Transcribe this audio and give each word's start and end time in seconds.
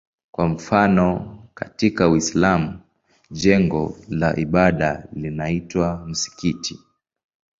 Kwa 0.31 0.47
mfano 0.47 1.37
katika 1.53 2.09
Uislamu 2.09 2.79
jengo 3.31 3.97
la 4.09 4.35
ibada 4.39 5.07
linaitwa 5.13 6.05
msikiti. 6.07 6.79